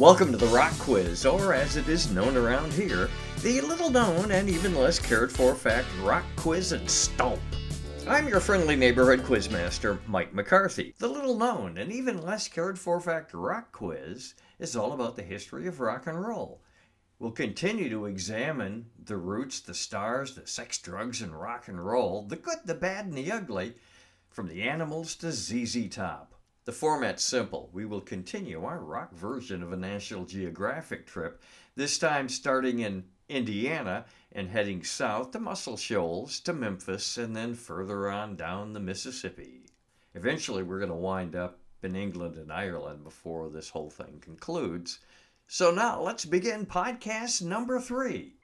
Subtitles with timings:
[0.00, 3.10] Welcome to the Rock Quiz, or as it is known around here,
[3.42, 7.38] the little known and even less cared for fact Rock Quiz and Stomp.
[8.08, 10.94] I'm your friendly neighborhood quizmaster, Mike McCarthy.
[10.96, 15.22] The little known and even less cared for fact Rock Quiz is all about the
[15.22, 16.62] history of rock and roll.
[17.18, 22.22] We'll continue to examine the roots, the stars, the sex, drugs, and rock and roll,
[22.22, 23.74] the good, the bad, and the ugly,
[24.30, 26.29] from the animals to ZZ Top.
[26.70, 27.68] The format's simple.
[27.72, 31.42] We will continue our rock version of a National Geographic trip,
[31.74, 37.54] this time starting in Indiana and heading south to Muscle Shoals to Memphis and then
[37.56, 39.64] further on down the Mississippi.
[40.14, 45.00] Eventually, we're going to wind up in England and Ireland before this whole thing concludes.
[45.48, 48.36] So now let's begin podcast number three.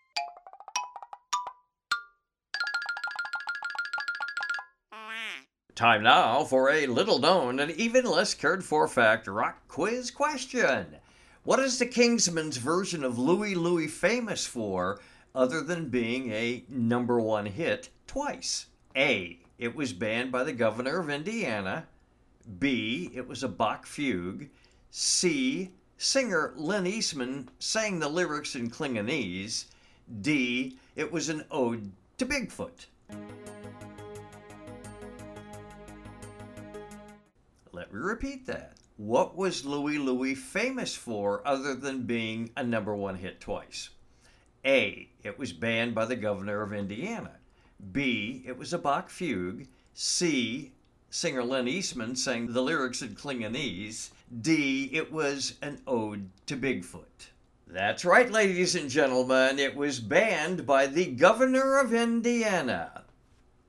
[5.76, 10.96] Time now for a little known and even less cared for fact rock quiz question.
[11.44, 14.98] What is the Kingsmen's version of Louie Louie famous for
[15.34, 18.68] other than being a number one hit twice?
[18.96, 19.38] A.
[19.58, 21.86] It was banned by the governor of Indiana.
[22.58, 23.10] B.
[23.14, 24.48] It was a Bach fugue.
[24.90, 25.72] C.
[25.98, 29.66] Singer Lynn Eastman sang the lyrics in Klingonese.
[30.22, 30.78] D.
[30.94, 32.86] It was an ode to Bigfoot.
[37.86, 38.72] Let me repeat that.
[38.96, 43.90] What was Louie Louie famous for other than being a number one hit twice?
[44.64, 45.08] A.
[45.22, 47.36] It was banned by the governor of Indiana.
[47.92, 48.42] B.
[48.44, 49.68] It was a Bach fugue.
[49.94, 50.72] C.
[51.10, 54.10] Singer Len Eastman sang the lyrics in Klingonese.
[54.40, 54.90] D.
[54.92, 57.28] It was an ode to Bigfoot.
[57.68, 59.60] That's right, ladies and gentlemen.
[59.60, 63.04] It was banned by the governor of Indiana.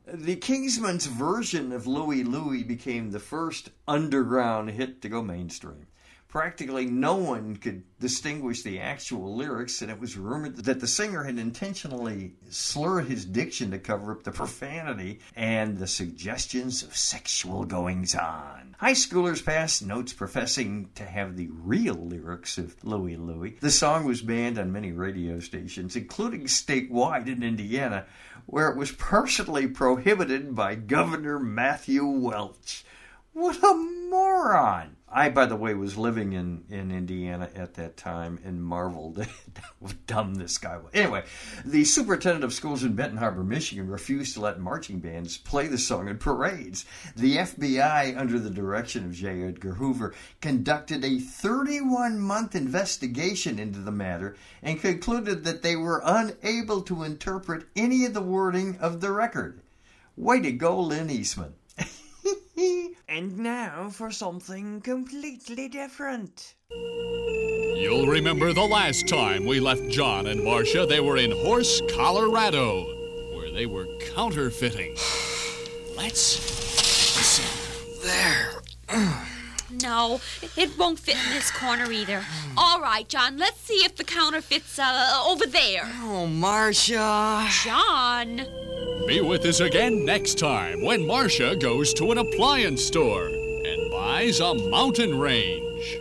[0.10, 5.88] The Kingsmen's version of Louie Louie became the first underground hit to go mainstream.
[6.28, 11.24] Practically no one could distinguish the actual lyrics, and it was rumored that the singer
[11.24, 17.64] had intentionally slurred his diction to cover up the profanity and the suggestions of sexual
[17.64, 18.76] goings on.
[18.78, 23.58] High schoolers passed notes professing to have the real lyrics of Louie Louie.
[23.62, 28.06] The song was banned on many radio stations, including statewide in Indiana,
[28.46, 32.84] where it was personally prohibited by Governor Matthew Welsh.
[33.38, 33.76] What a
[34.10, 34.98] moron!
[35.08, 39.30] I, by the way, was living in, in Indiana at that time and marveled at
[39.62, 40.90] how dumb this guy was.
[40.96, 41.24] Anyway,
[41.64, 45.78] the superintendent of schools in Benton Harbor, Michigan, refused to let marching bands play the
[45.78, 46.84] song in parades.
[47.16, 49.44] The FBI, under the direction of J.
[49.44, 56.02] Edgar Hoover, conducted a 31 month investigation into the matter and concluded that they were
[56.04, 59.62] unable to interpret any of the wording of the record.
[60.16, 61.54] Way to go, Lynn Eastman.
[63.08, 66.56] And now for something completely different.
[66.70, 70.86] You'll remember the last time we left John and Marcia.
[70.86, 72.84] They were in Horse, Colorado,
[73.36, 74.96] where they were counterfeiting.
[75.98, 76.38] Let's
[77.18, 79.18] listen there.
[79.82, 80.22] No,
[80.56, 82.24] it won't fit in this corner either.
[82.58, 85.84] All right, John, let's see if the counter fits uh, over there.
[86.02, 87.48] Oh, Marcia.
[87.64, 88.46] John!
[89.08, 94.40] Be with us again next time when Marcia goes to an appliance store and buys
[94.40, 95.98] a mountain range.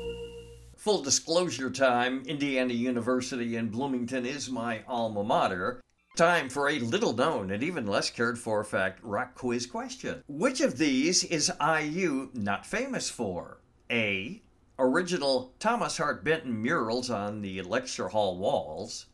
[0.77, 5.81] Full disclosure time Indiana University in Bloomington is my alma mater.
[6.17, 10.23] Time for a little known and even less cared for fact rock quiz question.
[10.29, 13.59] Which of these is IU not famous for?
[13.91, 14.43] A.
[14.79, 19.07] Original Thomas Hart Benton murals on the lecture hall walls.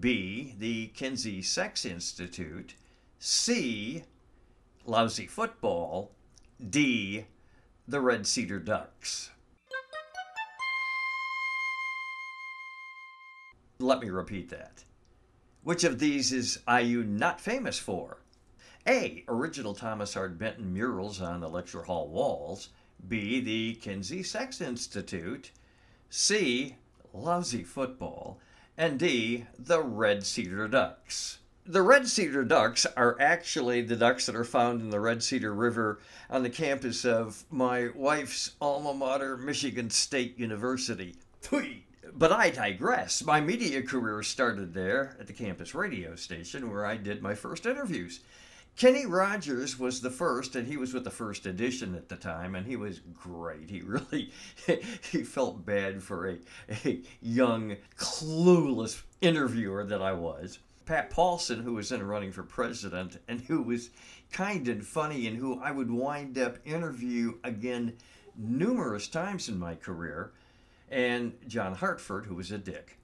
[0.00, 0.54] B.
[0.58, 2.74] The Kinsey Sex Institute.
[3.18, 4.02] C.
[4.84, 6.10] Lousy football.
[6.70, 7.26] D.
[7.86, 9.30] The Red Cedar Ducks.
[13.78, 14.84] Let me repeat that.
[15.62, 18.18] Which of these is IU not famous for?
[18.88, 19.24] A.
[19.28, 22.70] Original Thomas Hart Benton murals on the lecture hall walls.
[23.08, 23.40] B.
[23.40, 25.50] The Kinsey Sex Institute.
[26.10, 26.76] C.
[27.12, 28.38] Lousy football.
[28.76, 29.46] And D.
[29.58, 31.38] The Red Cedar Ducks.
[31.68, 35.52] The Red Cedar Ducks are actually the ducks that are found in the Red Cedar
[35.52, 35.98] River
[36.30, 41.16] on the campus of my wife's alma mater, Michigan State University.
[42.14, 43.24] But I digress.
[43.24, 47.66] My media career started there at the campus radio station where I did my first
[47.66, 48.20] interviews.
[48.76, 52.54] Kenny Rogers was the first, and he was with the first edition at the time,
[52.54, 53.70] and he was great.
[53.70, 54.30] He really
[55.10, 56.36] he felt bad for a,
[56.84, 60.58] a young, clueless interviewer that I was.
[60.84, 63.90] Pat Paulsen, who was then running for president and who was
[64.30, 67.94] kind and funny, and who I would wind up interview again
[68.36, 70.32] numerous times in my career.
[70.90, 72.95] and John Hartford, who was a dick.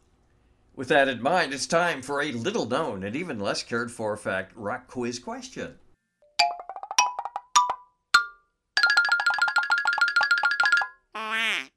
[0.74, 4.16] With that in mind, it's time for a little known and even less cared for
[4.16, 5.78] fact rock quiz question.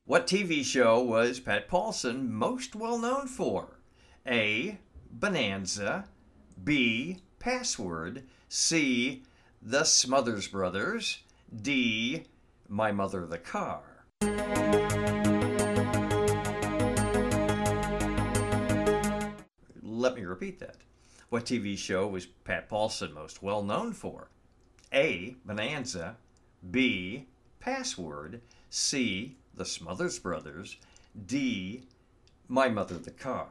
[0.05, 3.79] What TV show was Pat Paulsen most well known for?
[4.25, 4.77] A.
[5.11, 6.05] Bonanza.
[6.63, 7.17] B.
[7.39, 8.23] Password.
[8.47, 9.23] C.
[9.61, 11.19] The Smothers Brothers.
[11.53, 12.23] D.
[12.69, 13.81] My Mother the Car.
[20.05, 20.75] Let me repeat that.
[21.29, 24.29] What TV show was Pat Paulsen most well known for?
[24.93, 25.35] A.
[25.43, 26.17] Bonanza.
[26.69, 27.25] B.
[27.59, 28.41] Password.
[28.69, 29.35] C.
[29.55, 30.77] The Smothers Brothers.
[31.25, 31.85] D.
[32.47, 33.47] My Mother the Car.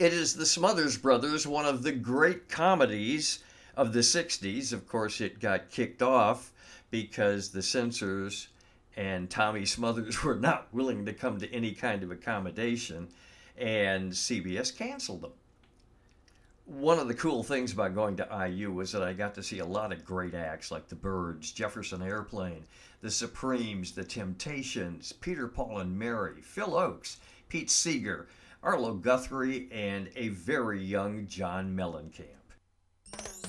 [0.00, 3.44] It is The Smothers Brothers, one of the great comedies
[3.76, 4.72] of the 60s.
[4.72, 6.52] Of course, it got kicked off
[6.90, 8.48] because the censors
[8.96, 13.06] and Tommy Smothers were not willing to come to any kind of accommodation,
[13.56, 15.30] and CBS canceled them.
[16.70, 19.58] One of the cool things about going to IU was that I got to see
[19.58, 22.64] a lot of great acts like the Byrds, Jefferson Airplane,
[23.00, 27.16] the Supremes, the Temptations, Peter, Paul, and Mary, Phil Ochs,
[27.48, 28.28] Pete Seeger,
[28.62, 32.36] Arlo Guthrie, and a very young John Mellencamp.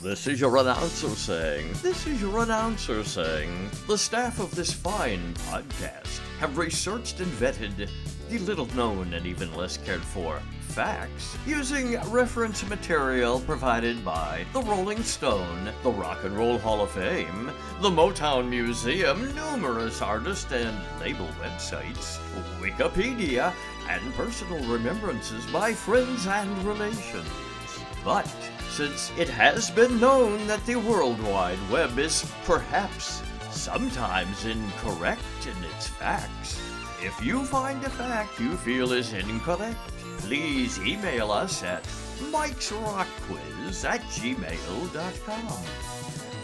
[0.02, 5.36] This is your announcer saying, This is your announcer saying, the staff of this fine
[5.36, 7.88] podcast have researched and vetted
[8.32, 14.62] the little known and even less cared for facts using reference material provided by the
[14.62, 17.52] Rolling Stone, the Rock and Roll Hall of Fame,
[17.82, 22.20] the Motown Museum, numerous artist and label websites,
[22.62, 23.54] Wikipedia,
[23.90, 27.28] and personal remembrances by friends and relations.
[28.06, 28.34] But
[28.70, 35.64] since it has been known that the World Wide Web is perhaps sometimes incorrect in
[35.66, 36.71] its facts,
[37.04, 39.80] if you find a fact you feel is incorrect,
[40.20, 41.84] please email us at
[42.32, 45.64] mike's mikesrockquiz at gmail.com.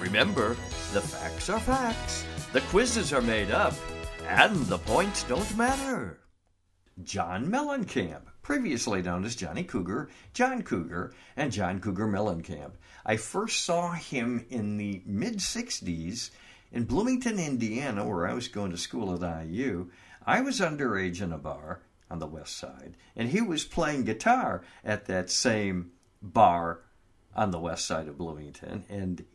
[0.01, 0.49] Remember,
[0.93, 3.73] the facts are facts, the quizzes are made up,
[4.27, 6.19] and the points don't matter.
[7.03, 12.71] John Mellencamp, previously known as Johnny Cougar, John Cougar, and John Cougar Mellencamp.
[13.05, 16.31] I first saw him in the mid 60s
[16.71, 19.89] in Bloomington, Indiana, where I was going to school at IU.
[20.25, 24.63] I was underage in a bar on the west side, and he was playing guitar
[24.83, 25.91] at that same
[26.21, 26.81] bar
[27.35, 28.85] on the west side of Bloomington.
[28.89, 29.25] And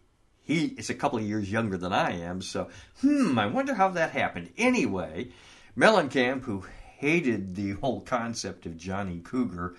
[0.40, 2.68] he is a couple of years younger than I am, so
[3.00, 4.50] hmm, I wonder how that happened.
[4.58, 5.30] Anyway,
[5.76, 6.64] Mellencamp, who
[6.98, 9.74] hated the whole concept of Johnny Cougar,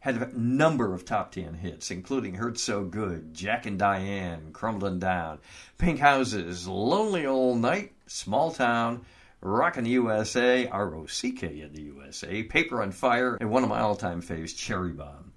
[0.00, 4.98] had a number of top 10 hits, including Hurt So Good, Jack and Diane, Crumbling
[5.00, 5.38] Down,
[5.76, 9.04] Pink Houses, Lonely Old Night, Small Town,
[9.40, 14.56] Rockin' USA, R-O-C-K in the USA, Paper on Fire, and one of my all-time faves,
[14.56, 15.32] Cherry Bomb.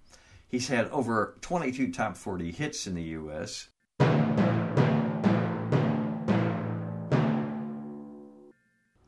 [0.48, 3.70] He's had over 22 top 40 hits in the U.S.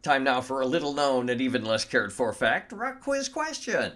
[0.02, 3.94] Time now for a little known and even less cared for fact rock quiz question.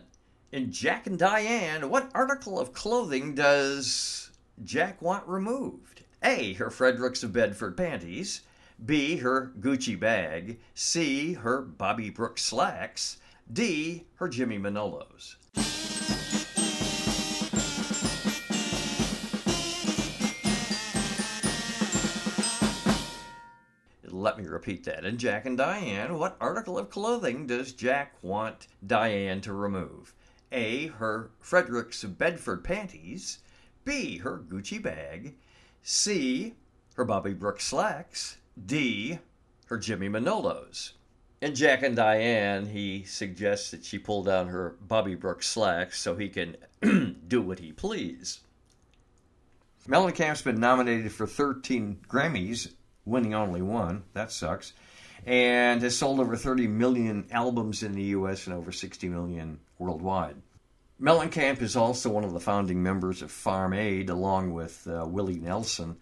[0.50, 4.32] In Jack and Diane, what article of clothing does
[4.64, 6.04] Jack want removed?
[6.24, 6.54] A.
[6.54, 8.44] Her Fredericks of Bedford panties.
[8.86, 9.18] B.
[9.18, 10.58] Her Gucci bag.
[10.74, 11.34] C.
[11.34, 13.18] Her Bobby Brooks slacks.
[13.52, 14.06] D.
[14.16, 15.36] Her Jimmy Manolos.
[24.10, 25.04] Let me repeat that.
[25.04, 30.14] In Jack and Diane, what article of clothing does Jack want Diane to remove?
[30.52, 30.88] A.
[30.88, 33.40] Her Fredericks Bedford panties.
[33.86, 34.18] B.
[34.20, 35.36] Her Gucci bag.
[35.82, 36.54] C.
[36.96, 38.38] Her Bobby Brooks slacks.
[38.66, 39.20] D.
[39.66, 40.92] Her Jimmy Manolos.
[41.40, 46.16] In Jack and Diane, he suggests that she pull down her Bobby Brooks slacks so
[46.16, 46.58] he can
[47.28, 48.40] do what he please.
[49.88, 52.74] Mellencamp's been nominated for 13 Grammys,
[53.06, 54.04] winning only one.
[54.14, 54.74] That sucks.
[55.28, 58.48] And has sold over 30 million albums in the U.S.
[58.48, 60.38] and over 60 million worldwide.
[61.02, 65.40] Mellencamp is also one of the founding members of Farm Aid, along with uh, Willie
[65.40, 65.98] Nelson.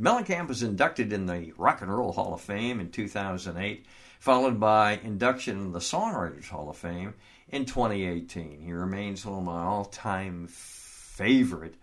[0.00, 3.84] Mellencamp was inducted in the Rock and Roll Hall of Fame in 2008,
[4.18, 7.12] followed by induction in the Songwriters Hall of Fame
[7.50, 8.60] in 2018.
[8.60, 11.74] He remains one of my all time favorite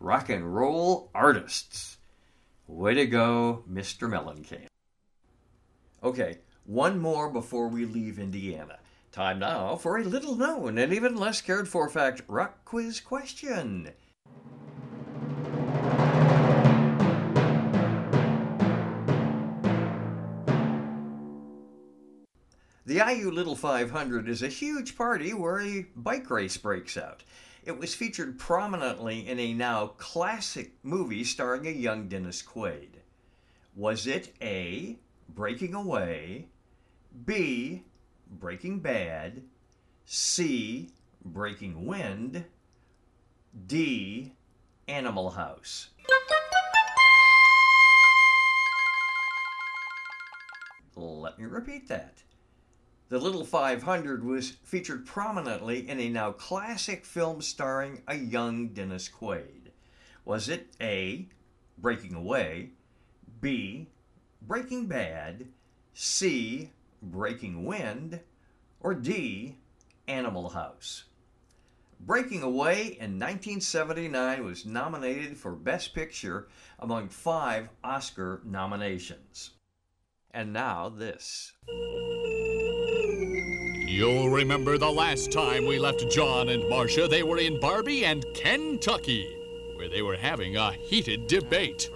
[0.00, 1.98] rock and roll artists.
[2.66, 4.08] Way to go, Mr.
[4.08, 4.71] Mellencamp.
[6.04, 8.80] Okay, one more before we leave Indiana.
[9.12, 13.90] Time now for a little known and even less cared for fact rock quiz question.
[22.84, 27.22] The IU Little 500 is a huge party where a bike race breaks out.
[27.64, 32.88] It was featured prominently in a now classic movie starring a young Dennis Quaid.
[33.76, 34.98] Was it A.
[35.34, 36.48] Breaking Away,
[37.24, 37.84] B.
[38.30, 39.42] Breaking Bad,
[40.04, 40.90] C.
[41.24, 42.44] Breaking Wind,
[43.66, 44.34] D.
[44.88, 45.88] Animal House?
[50.94, 52.22] Let me repeat that.
[53.08, 59.08] The Little 500 was featured prominently in a now classic film starring a young Dennis
[59.08, 59.70] Quaid.
[60.26, 61.28] Was it A.
[61.78, 62.70] Breaking Away,
[63.40, 63.88] B.
[64.46, 65.46] Breaking Bad,
[65.94, 66.70] C.
[67.00, 68.20] Breaking Wind,
[68.80, 69.56] or D.
[70.08, 71.04] Animal House?
[72.00, 76.48] Breaking Away in 1979 was nominated for Best Picture
[76.80, 79.50] among five Oscar nominations.
[80.32, 81.52] And now this.
[83.86, 87.06] You'll remember the last time we left John and Marcia.
[87.06, 89.24] They were in Barbie and Kentucky,
[89.76, 91.88] where they were having a heated debate.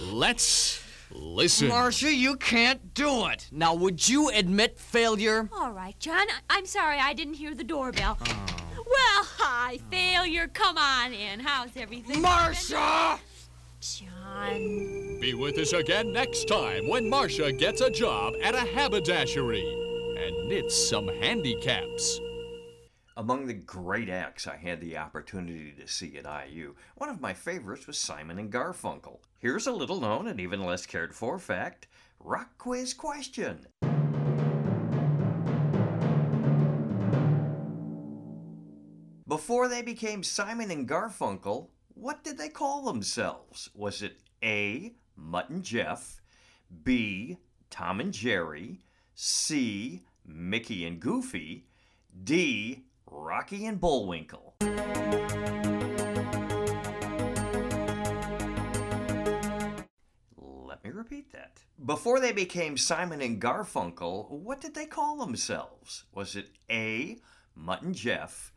[0.00, 0.83] Let's
[1.14, 1.68] listen.
[1.68, 3.48] Marcia, you can't do it.
[3.50, 5.48] Now, would you admit failure?
[5.52, 6.26] All right, John.
[6.28, 8.18] I- I'm sorry I didn't hear the doorbell.
[8.20, 8.46] Oh.
[8.76, 10.46] Well, hi, failure.
[10.48, 11.40] Come on in.
[11.40, 12.20] How's everything?
[12.20, 13.18] Marcia!
[13.80, 15.18] John.
[15.20, 19.64] Be with us again next time when Marcia gets a job at a haberdashery
[20.18, 22.20] and knits some handicaps.
[23.16, 27.32] Among the great acts I had the opportunity to see at IU, one of my
[27.32, 29.20] favorites was Simon and Garfunkel.
[29.38, 31.86] Here's a little known and even less cared for fact
[32.18, 33.68] Rock Quiz Question.
[39.28, 43.70] Before they became Simon and Garfunkel, what did they call themselves?
[43.74, 44.96] Was it A.
[45.14, 46.20] Mutt and Jeff,
[46.82, 47.38] B.
[47.70, 48.80] Tom and Jerry,
[49.14, 50.02] C.
[50.26, 51.68] Mickey and Goofy,
[52.24, 52.86] D.
[53.36, 54.54] Rocky and Bullwinkle?
[60.38, 61.64] Let me repeat that.
[61.84, 66.04] Before they became Simon and Garfunkel, what did they call themselves?
[66.14, 67.18] Was it A.
[67.56, 68.52] Mutt and Jeff,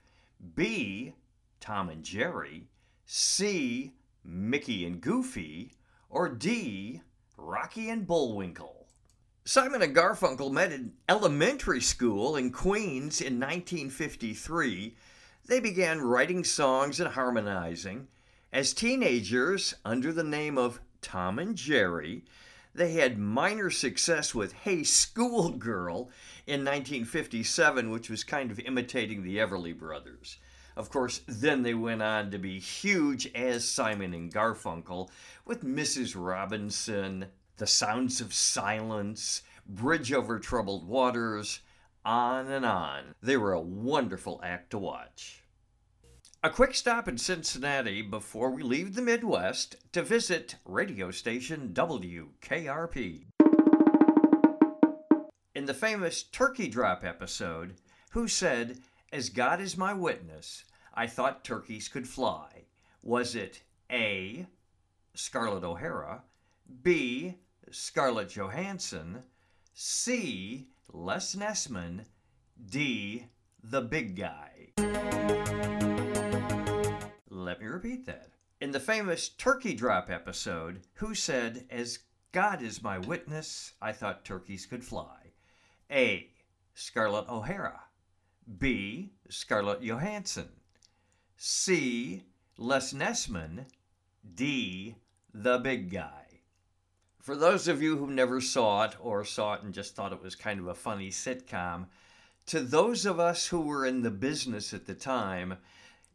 [0.54, 1.16] B.
[1.60, 2.68] Tom and Jerry,
[3.08, 3.94] C.
[4.24, 5.72] Mickey and Goofy,
[6.08, 7.02] or D.
[7.36, 8.77] Rocky and Bullwinkle?
[9.48, 14.94] Simon and Garfunkel met in elementary school in Queens in 1953.
[15.46, 18.10] They began writing songs and harmonizing.
[18.52, 22.26] As teenagers, under the name of Tom and Jerry,
[22.76, 26.12] they had minor success with Hey Schoolgirl
[26.46, 30.40] in 1957, which was kind of imitating the Everly Brothers.
[30.76, 35.10] Of course, then they went on to be huge as Simon and Garfunkel
[35.46, 36.16] with Mrs.
[36.18, 37.28] Robinson,
[37.58, 41.62] The Sounds of Silence, Bridge Over Troubled Waters,
[42.06, 43.16] on and on.
[43.20, 45.44] They were a wonderful act to watch.
[46.44, 53.26] A quick stop in Cincinnati before we leave the Midwest to visit radio station WKRP.
[55.56, 57.74] In the famous Turkey Drop episode,
[58.12, 58.78] who said,
[59.12, 62.66] As God is my witness, I thought turkeys could fly?
[63.02, 64.46] Was it A.
[65.16, 66.22] Scarlett O'Hara,
[66.84, 67.38] B.
[67.72, 69.24] Scarlett Johansson,
[69.74, 70.68] C.
[70.94, 72.06] Les Nessman,
[72.70, 73.28] D.
[73.64, 74.70] The Big Guy?
[77.30, 78.30] Let me repeat that.
[78.62, 82.00] In the famous Turkey Drop episode, who said, As
[82.32, 85.34] God is my witness, I thought turkeys could fly?
[85.92, 86.30] A.
[86.74, 87.82] Scarlett O'Hara.
[88.58, 89.12] B.
[89.30, 90.50] Scarlett Johansson.
[91.36, 92.24] C.
[92.58, 93.66] Les Nessman.
[94.36, 94.96] D.
[95.34, 96.27] The Big Guy.
[97.28, 100.24] For those of you who never saw it or saw it and just thought it
[100.24, 101.88] was kind of a funny sitcom,
[102.46, 105.58] to those of us who were in the business at the time,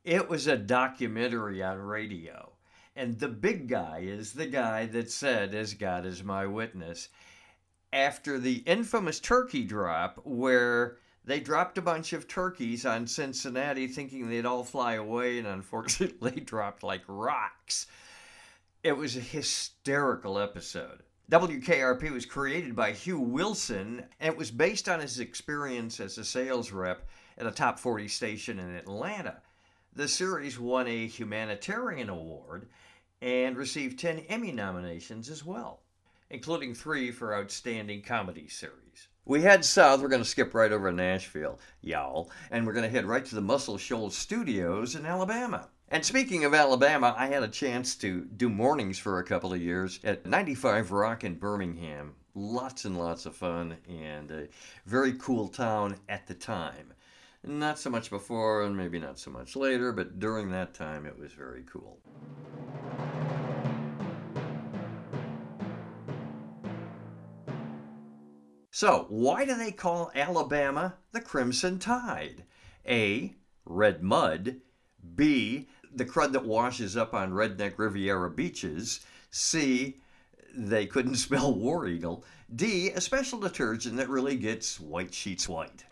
[0.04, 2.52] it was a documentary on radio.
[2.96, 7.10] And the big guy is the guy that said, As God is my witness,
[7.92, 14.30] after the infamous turkey drop, where they dropped a bunch of turkeys on Cincinnati thinking
[14.30, 17.86] they'd all fly away, and unfortunately dropped like rocks.
[18.84, 21.04] It was a hysterical episode.
[21.30, 26.24] WKRP was created by Hugh Wilson, and it was based on his experience as a
[26.24, 27.06] sales rep
[27.38, 29.40] at a top 40 station in Atlanta.
[29.94, 32.70] The series won a humanitarian award
[33.20, 35.82] and received 10 Emmy nominations as well,
[36.28, 39.06] including three for Outstanding Comedy Series.
[39.24, 42.90] We head south, we're going to skip right over Nashville, y'all, and we're going to
[42.90, 45.68] head right to the Muscle Shoals Studios in Alabama.
[45.92, 49.60] And speaking of Alabama, I had a chance to do mornings for a couple of
[49.60, 54.48] years at 95 Rock in Birmingham, lots and lots of fun and a
[54.86, 56.94] very cool town at the time.
[57.44, 61.18] Not so much before and maybe not so much later, but during that time it
[61.18, 61.98] was very cool.
[68.70, 72.44] So, why do they call Alabama the Crimson Tide?
[72.88, 73.34] A.
[73.66, 74.62] Red mud.
[75.14, 75.68] B.
[75.94, 79.00] The crud that washes up on redneck Riviera beaches.
[79.30, 79.98] C.
[80.54, 82.24] They couldn't spell War Eagle.
[82.54, 82.90] D.
[82.90, 85.84] A special detergent that really gets white sheets white.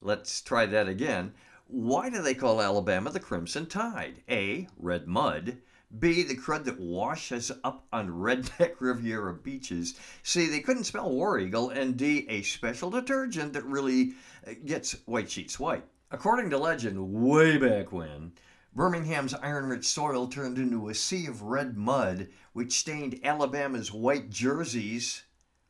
[0.00, 1.32] Let's try that again.
[1.68, 4.22] Why do they call Alabama the Crimson Tide?
[4.28, 4.68] A.
[4.76, 5.58] Red mud.
[5.98, 9.94] B, the crud that washes up on redneck Riviera beaches.
[10.22, 11.70] C, they couldn't spell War Eagle.
[11.70, 14.14] And D, a special detergent that really
[14.46, 15.84] uh, gets white sheets white.
[16.10, 18.32] According to legend, way back when,
[18.74, 24.30] Birmingham's iron rich soil turned into a sea of red mud, which stained Alabama's white
[24.30, 25.24] jerseys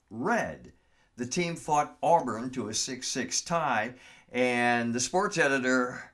[0.09, 0.73] red.
[1.17, 3.95] The team fought Auburn to a 6 6 tie,
[4.31, 6.12] and the sports editor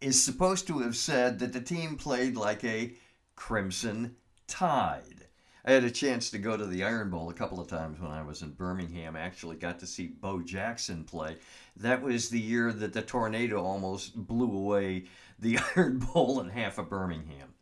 [0.00, 2.94] is supposed to have said that the team played like a
[3.38, 4.16] Crimson
[4.48, 5.28] Tide.
[5.64, 8.10] I had a chance to go to the Iron Bowl a couple of times when
[8.10, 9.14] I was in Birmingham.
[9.14, 11.36] I actually got to see Bo Jackson play.
[11.76, 15.04] That was the year that the tornado almost blew away
[15.38, 17.54] the Iron Bowl and half of Birmingham.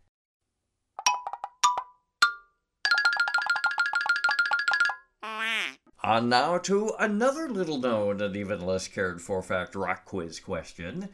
[6.02, 11.10] On now to another little known and even less cared for fact rock quiz question.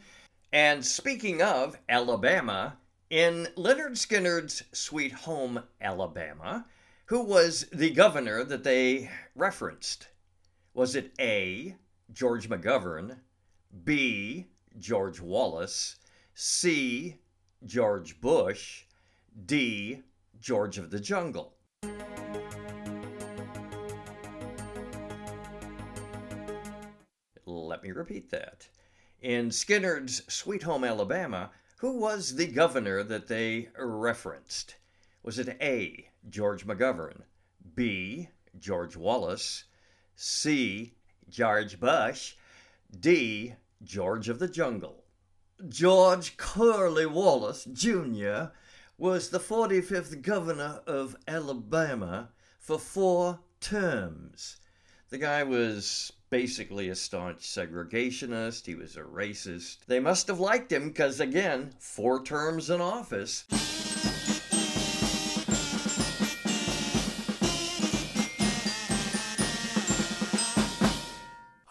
[0.53, 2.77] And speaking of Alabama,
[3.13, 6.65] in Lynyrd Skynyrd's Sweet Home, Alabama,
[7.05, 10.07] who was the governor that they referenced?
[10.73, 11.75] Was it A.
[12.11, 13.19] George McGovern,
[13.83, 14.47] B.
[14.79, 15.97] George Wallace,
[16.33, 17.19] C.
[17.63, 18.85] George Bush,
[19.45, 20.01] D.
[20.41, 21.53] George of the Jungle?
[27.45, 28.67] Let me repeat that.
[29.21, 31.51] In Skynyrd's Sweet Home, Alabama,
[31.83, 34.77] who was the governor that they referenced?
[35.21, 36.07] Was it A.
[36.29, 37.23] George McGovern,
[37.75, 38.29] B.
[38.57, 39.65] George Wallace,
[40.15, 40.93] C.
[41.27, 42.35] George Bush,
[42.97, 43.55] D.
[43.83, 45.03] George of the Jungle?
[45.67, 48.53] George Curly Wallace, Jr.,
[48.97, 52.29] was the 45th governor of Alabama
[52.61, 54.55] for four terms.
[55.09, 58.65] The guy was basically a staunch segregationist.
[58.65, 59.85] He was a racist.
[59.85, 63.45] They must have liked him because, again, four terms in office.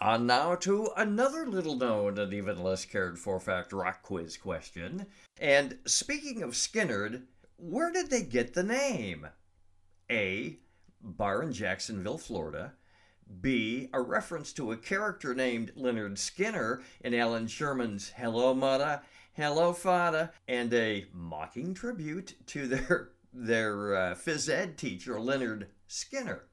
[0.00, 5.06] On now to another little known and even less cared for fact rock quiz question.
[5.40, 7.22] And speaking of Skynyrd,
[7.56, 9.26] where did they get the name?
[10.08, 10.60] A.
[11.02, 12.74] Bar in Jacksonville, Florida.
[13.40, 13.88] B.
[13.92, 20.32] A reference to a character named Leonard Skinner in Allan Sherman's Hello Mudda, Hello Fada,
[20.46, 26.44] and a mocking tribute to their, their uh, phys ed teacher, Leonard Skinner.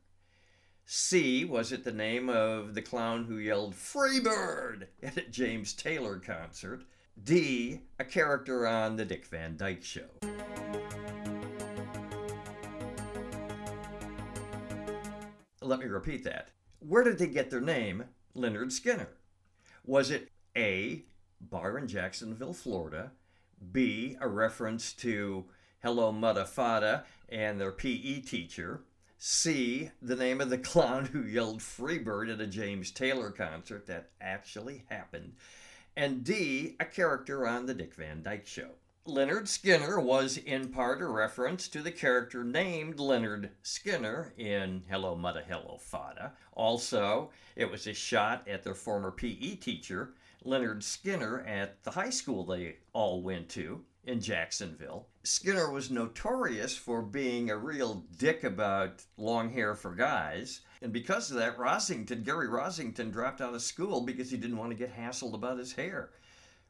[0.85, 1.45] C.
[1.45, 6.83] Was it the name of the clown who yelled Freebird at a James Taylor concert?
[7.21, 7.81] D.
[7.99, 10.07] A character on The Dick Van Dyke Show.
[15.61, 16.49] Let me repeat that.
[16.79, 19.09] Where did they get their name, Leonard Skinner?
[19.85, 21.03] Was it A,
[21.41, 23.11] bar in Jacksonville, Florida,
[23.71, 25.45] B, a reference to
[25.83, 28.81] Hello Mudda Fada and their PE teacher,
[29.17, 34.11] C, the name of the clown who yelled Freebird at a James Taylor concert that
[34.21, 35.33] actually happened,
[35.97, 38.69] and D, a character on The Dick Van Dyke Show?
[39.09, 45.15] Lynyrd Skynyrd was in part a reference to the character named Leonard Skinner in Hello
[45.15, 46.33] Mudda Hello Fada.
[46.53, 52.11] Also, it was a shot at their former PE teacher, Leonard Skinner, at the high
[52.11, 55.07] school they all went to in Jacksonville.
[55.23, 60.61] Skinner was notorious for being a real dick about long hair for guys.
[60.83, 64.69] And because of that, Rossington, Gary Rossington, dropped out of school because he didn't want
[64.69, 66.11] to get hassled about his hair.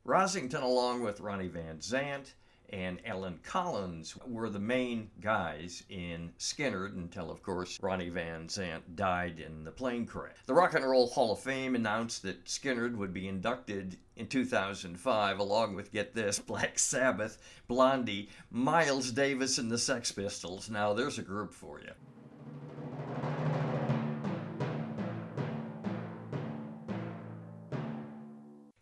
[0.05, 2.33] Rossington, along with Ronnie Van Zant
[2.71, 8.81] and Allen Collins, were the main guys in Skynyrd until, of course, Ronnie Van Zant
[8.95, 10.35] died in the plane crash.
[10.45, 15.39] The Rock and Roll Hall of Fame announced that Skynyrd would be inducted in 2005,
[15.39, 20.69] along with, get this, Black Sabbath, Blondie, Miles Davis, and the Sex Pistols.
[20.69, 21.91] Now, there's a group for you.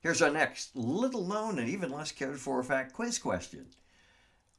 [0.07, 3.65] Here's our next little known and even less cared for fact quiz question.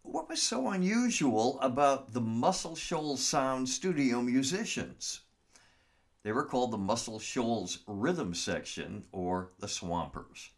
[0.03, 5.21] What was so unusual about the Muscle Shoals Sound studio musicians?
[6.23, 10.51] They were called the Muscle Shoals Rhythm Section or the Swampers.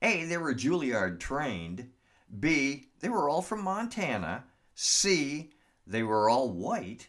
[0.00, 0.24] A.
[0.26, 1.90] They were Juilliard trained.
[2.38, 2.86] B.
[3.00, 4.44] They were all from Montana.
[4.76, 5.50] C.
[5.88, 7.08] They were all white.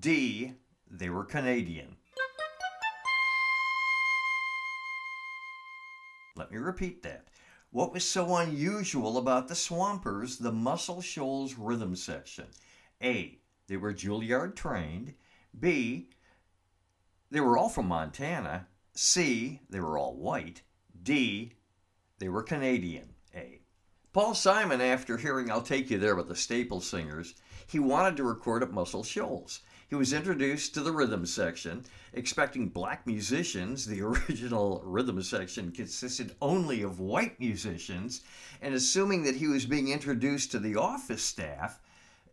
[0.00, 0.54] D.
[0.90, 1.96] They were Canadian.
[6.52, 7.28] Let me repeat that.
[7.70, 12.44] What was so unusual about the Swampers, the Muscle Shoals rhythm section?
[13.02, 13.38] A.
[13.68, 15.14] They were Juilliard trained.
[15.58, 16.10] B.
[17.30, 18.66] They were all from Montana.
[18.92, 19.60] C.
[19.70, 20.60] They were all white.
[21.02, 21.54] D.
[22.18, 23.14] They were Canadian.
[23.34, 23.62] A.
[24.12, 27.34] Paul Simon, after hearing I'll Take You There with the Staple Singers,
[27.66, 29.60] he wanted to record at Muscle Shoals.
[29.92, 33.84] He was introduced to the rhythm section, expecting black musicians.
[33.84, 38.22] The original rhythm section consisted only of white musicians,
[38.62, 41.78] and assuming that he was being introduced to the office staff,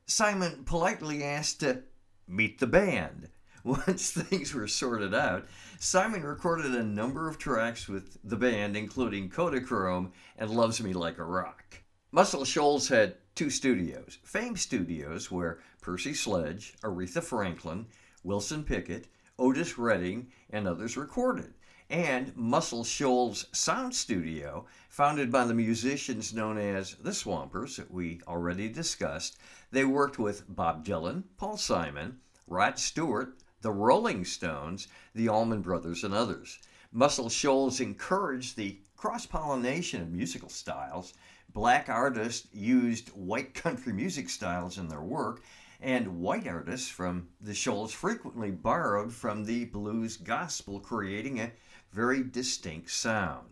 [0.05, 1.83] Simon politely asked to
[2.29, 3.27] meet the band.
[3.65, 5.45] Once things were sorted out,
[5.79, 11.17] Simon recorded a number of tracks with the band, including Kodachrome and Loves Me Like
[11.17, 11.83] a Rock.
[12.13, 17.87] Muscle Shoals had two studios Fame Studios, where Percy Sledge, Aretha Franklin,
[18.23, 21.53] Wilson Pickett, Otis Redding, and others recorded,
[21.89, 28.21] and Muscle Shoals Sound Studio, founded by the musicians known as the Swampers that we
[28.27, 29.37] already discussed.
[29.71, 36.03] They worked with Bob Dylan, Paul Simon, Rod Stewart, the Rolling Stones, the Allman Brothers,
[36.03, 36.59] and others.
[36.91, 41.13] Muscle Shoals encouraged the cross pollination of musical styles.
[41.53, 45.41] Black artists used white country music styles in their work,
[45.79, 51.51] and white artists from the Shoals frequently borrowed from the blues gospel, creating a
[51.91, 53.47] very distinct sound.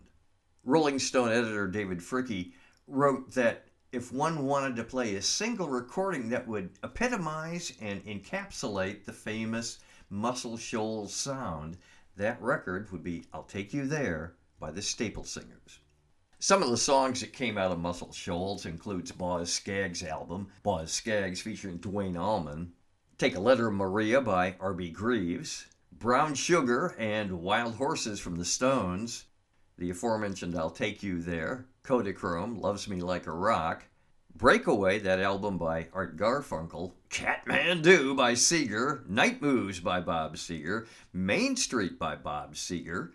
[0.64, 2.52] Rolling Stone editor David Fricke
[2.86, 9.04] wrote that if one wanted to play a single recording that would epitomize and encapsulate
[9.04, 9.78] the famous
[10.10, 11.78] Muscle Shoals sound,
[12.16, 15.78] that record would be I'll Take You There by the Staple Singers.
[16.40, 20.92] Some of the songs that came out of Muscle Shoals includes Boz Scaggs' album, Boz
[20.92, 22.74] Scaggs featuring Duane Allman,
[23.18, 24.90] Take a Letter Maria by R.B.
[24.90, 29.24] Greaves, Brown Sugar and Wild Horses from the Stones,
[29.78, 33.86] the aforementioned I'll Take You There, Kodachrome, Loves Me Like a Rock,
[34.36, 41.56] Breakaway, that album by Art Garfunkel, Kathmandu by Seger, Night Moves by Bob Seger, Main
[41.56, 43.10] Street by Bob Seger,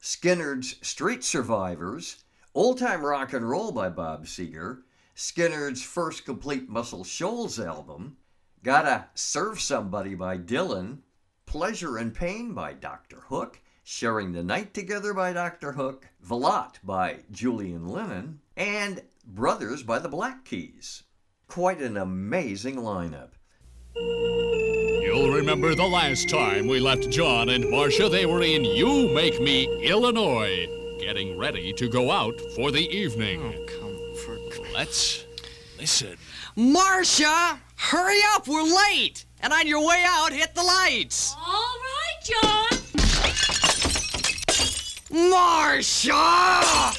[0.00, 4.82] Skynyrd's Street Survivors, Old Time Rock and Roll by Bob Seger,
[5.16, 8.18] Skynyrd's first complete Muscle Shoals album,
[8.62, 10.98] Gotta Serve Somebody by Dylan,
[11.46, 13.20] Pleasure and Pain by Dr.
[13.28, 15.72] Hook, Sharing the Night Together by Dr.
[15.72, 21.04] Hook, Valotte by Julian Lennon, and Brothers by the Black Keys.
[21.48, 23.30] Quite an amazing lineup.
[23.94, 28.10] You'll remember the last time we left John and Marcia.
[28.10, 33.42] They were in You Make Me, Illinois, getting ready to go out for the evening.
[33.42, 34.38] Oh, come for.
[34.72, 35.26] Let's
[35.76, 36.16] listen.
[36.54, 39.24] Marcia, hurry up, we're late.
[39.40, 41.34] And on your way out, hit the lights.
[41.36, 42.78] All right, John.
[45.28, 46.92] Marcia!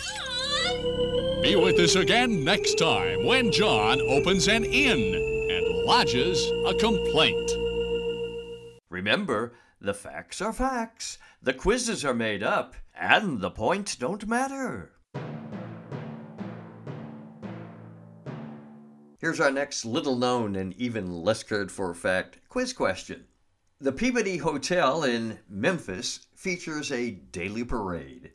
[1.42, 5.16] Be with us again next time when John opens an inn
[5.50, 7.52] and lodges a complaint.
[8.89, 14.91] Remember, the facts are facts, the quizzes are made up, and the points don't matter.
[19.19, 23.25] Here's our next little known and even less cared for fact quiz question.
[23.79, 28.32] The Peabody Hotel in Memphis features a daily parade.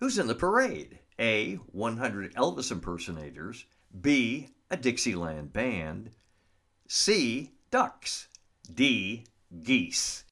[0.00, 1.00] Who's in the parade?
[1.18, 1.54] A.
[1.54, 3.64] 100 Elvis impersonators.
[4.00, 4.50] B.
[4.70, 6.10] A Dixieland band.
[6.86, 7.52] C.
[7.70, 8.28] Ducks.
[8.72, 9.24] D.
[9.62, 10.24] Geese.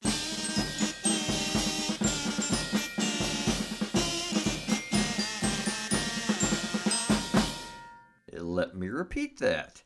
[8.56, 9.82] Let me repeat that.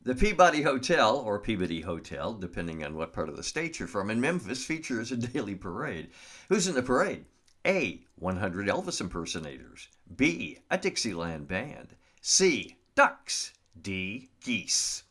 [0.00, 4.08] The Peabody Hotel, or Peabody Hotel, depending on what part of the state you're from,
[4.08, 6.08] in Memphis features a daily parade.
[6.48, 7.26] Who's in the parade?
[7.66, 8.06] A.
[8.14, 9.88] 100 Elvis impersonators.
[10.16, 10.60] B.
[10.70, 11.88] A Dixieland band.
[12.22, 12.78] C.
[12.94, 13.52] Ducks.
[13.82, 14.30] D.
[14.42, 15.02] Geese.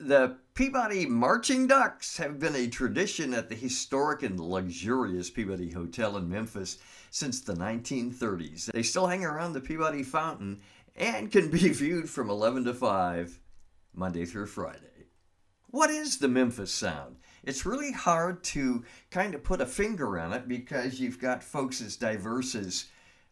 [0.00, 6.16] The Peabody Marching Ducks have been a tradition at the historic and luxurious Peabody Hotel
[6.16, 6.78] in Memphis
[7.10, 8.66] since the 1930s.
[8.72, 10.60] They still hang around the Peabody Fountain
[10.98, 13.40] and can be viewed from 11 to 5
[13.94, 15.06] Monday through Friday.
[15.70, 17.16] What is the Memphis sound?
[17.44, 21.80] It's really hard to kind of put a finger on it because you've got folks
[21.80, 22.86] as diverse as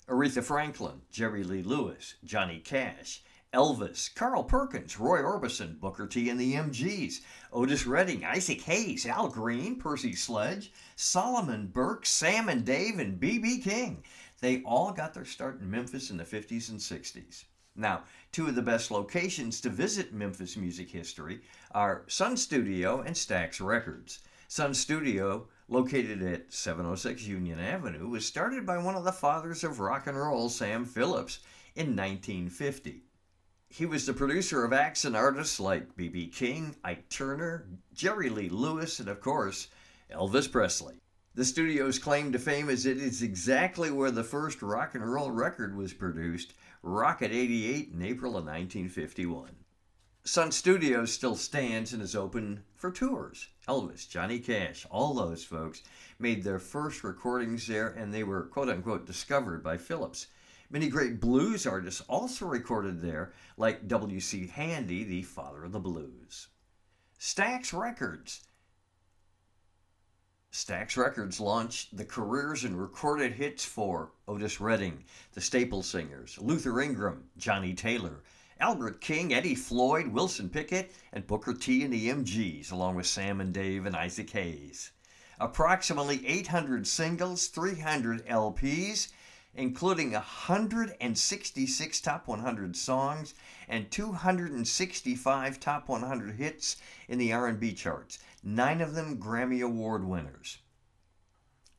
[0.09, 6.39] Aretha Franklin, Jerry Lee Lewis, Johnny Cash, Elvis, Carl Perkins, Roy Orbison, Booker T and
[6.39, 7.21] the MGs,
[7.53, 13.61] Otis Redding, Isaac Hayes, Al Green, Percy Sledge, Solomon Burke, Sam and Dave, and B.B.
[13.61, 14.05] King.
[14.41, 17.45] They all got their start in Memphis in the 50s and 60s.
[17.77, 23.15] Now, two of the best locations to visit Memphis music history are Sun Studio and
[23.15, 24.21] Stax Records.
[24.49, 29.81] Sun Studio, located at 706 Union Avenue, was started by one of the fathers of
[29.81, 31.41] rock and roll, Sam Phillips,
[31.75, 33.03] in 1950.
[33.69, 36.29] He was the producer of acts and artists like B.B.
[36.29, 39.69] King, Ike Turner, Jerry Lee Lewis, and of course,
[40.11, 40.95] Elvis Presley.
[41.35, 45.31] The studio's claim to fame is it is exactly where the first rock and roll
[45.31, 46.55] record was produced,
[46.89, 49.51] Rocket 88 in April of 1951.
[50.23, 53.49] Sun Studios still stands and is open for tours.
[53.67, 55.83] Elvis, Johnny Cash, all those folks
[56.21, 60.29] made their first recordings there and they were quote unquote discovered by Phillips.
[60.71, 64.47] Many great blues artists also recorded there, like W.C.
[64.47, 66.47] Handy, the father of the blues.
[67.19, 68.47] Stax Records.
[70.57, 76.81] Stax Records launched the careers and recorded hits for Otis Redding, the Staple Singers, Luther
[76.81, 78.23] Ingram, Johnnie Taylor,
[78.59, 83.43] Albert King, Eddie Floyd, Wilson Pickett, and Booker T and the MGs, along with Sam
[83.43, 84.93] and Dave and Isaac Hayes.
[85.39, 89.13] Approximately 800 singles, 300 LPs,
[89.57, 93.35] including 166 top 100 songs
[93.69, 96.77] and 265 top 100 hits
[97.09, 100.59] in the R&B charts, 9 of them Grammy Award winners.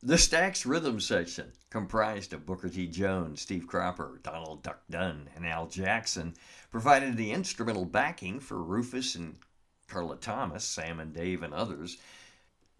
[0.04, 2.88] The Stax Rhythm section, comprised of Booker T.
[2.88, 6.34] Jones, Steve Cropper, Donald Duck Dunn, and Al Jackson,
[6.70, 9.38] provided the instrumental backing for Rufus and
[9.88, 12.00] Carla Thomas, Sam and Dave, and others.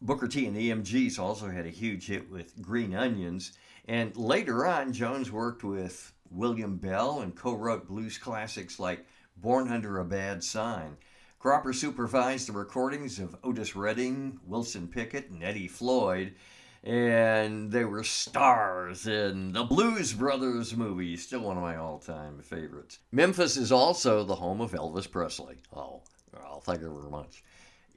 [0.02, 3.54] Booker T and the MGs also had a huge hit with Green Onions,
[3.86, 9.70] and later on, Jones worked with William Bell and co wrote blues classics like Born
[9.70, 10.98] Under a Bad Sign.
[11.40, 16.34] Cropper supervised the recordings of Otis Redding, Wilson Pickett, and Eddie Floyd,
[16.84, 22.40] and they were stars in the Blues Brothers movie, still one of my all time
[22.40, 23.00] favorites.
[23.12, 25.58] Memphis is also the home of Elvis Presley.
[25.76, 26.02] Oh,
[26.34, 27.44] well, thank you very much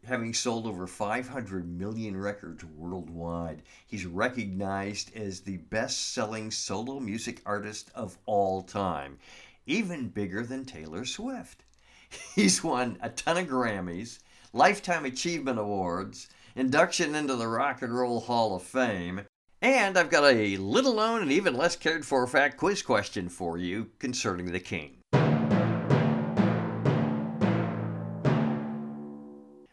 [0.05, 3.63] having sold over 500 million records worldwide.
[3.87, 9.19] He's recognized as the best selling solo music artist of all time,
[9.67, 11.65] even bigger than Taylor Swift.
[12.35, 14.19] He's won a ton of Grammys,
[14.53, 19.23] Lifetime Achievement Awards, induction into the Rock and Roll Hall of Fame,
[19.63, 23.59] and I've got a little known and even less cared for fact quiz question for
[23.59, 24.97] you concerning the king.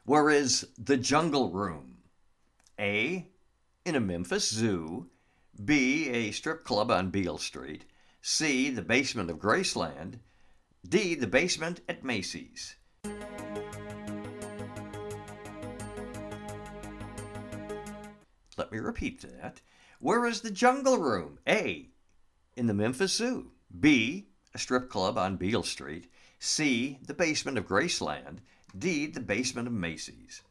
[0.03, 1.97] Where is the Jungle Room?
[2.79, 3.27] A.
[3.85, 5.07] In a Memphis zoo.
[5.63, 6.07] B.
[6.09, 7.83] A strip club on Beale Street.
[8.21, 8.69] C.
[8.69, 10.19] The basement of Graceland.
[10.87, 11.15] D.
[11.15, 12.75] The basement at Macy's.
[18.57, 19.61] Let me repeat that.
[19.99, 21.39] Where is the Jungle Room?
[21.47, 21.89] A.
[22.55, 23.51] In the Memphis Zoo.
[23.79, 24.27] B.
[24.53, 26.09] A strip club on Beale Street.
[26.39, 26.97] C.
[27.05, 28.39] The basement of Graceland.
[28.77, 29.07] D.
[29.07, 30.41] The basement of Macy's.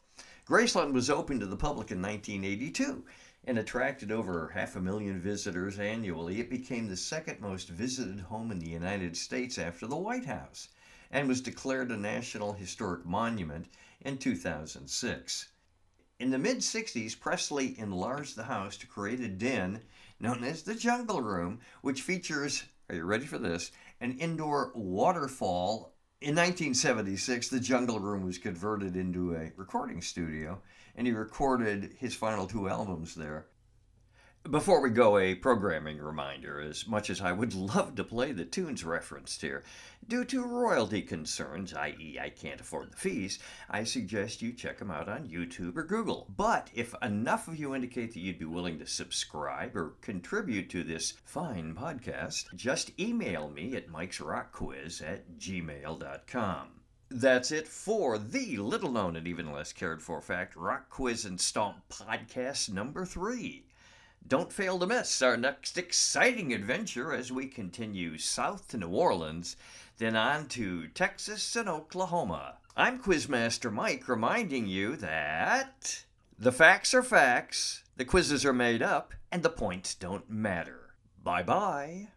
[0.46, 3.04] Graceland was opened to the public in 1982
[3.46, 6.40] and attracted over half a million visitors annually.
[6.40, 10.68] It became the second most visited home in the United States after the White House
[11.10, 13.66] and was declared a National Historic Monument
[14.00, 15.48] in 2006.
[16.18, 19.82] In the mid 60s, Presley enlarged the house to create a den
[20.18, 25.95] known as the Jungle Room, which features, are you ready for this, an indoor waterfall
[26.20, 30.60] in 1976, the Jungle Room was converted into a recording studio,
[30.94, 33.46] and he recorded his final two albums there.
[34.50, 36.60] Before we go, a programming reminder.
[36.60, 39.64] As much as I would love to play the tunes referenced here,
[40.06, 44.92] due to royalty concerns, i.e., I can't afford the fees, I suggest you check them
[44.92, 46.28] out on YouTube or Google.
[46.36, 50.84] But if enough of you indicate that you'd be willing to subscribe or contribute to
[50.84, 56.68] this fine podcast, just email me at Mike's Rock Quiz at gmail.com.
[57.10, 61.40] That's it for the little known and even less cared for fact Rock Quiz and
[61.40, 63.65] Stomp podcast number three.
[64.28, 69.56] Don't fail to miss our next exciting adventure as we continue south to New Orleans,
[69.98, 72.54] then on to Texas and Oklahoma.
[72.76, 76.02] I'm Quizmaster Mike reminding you that
[76.38, 80.94] the facts are facts, the quizzes are made up, and the points don't matter.
[81.22, 82.08] Bye bye.